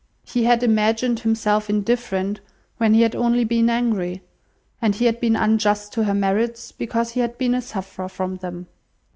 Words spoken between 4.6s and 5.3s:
and he had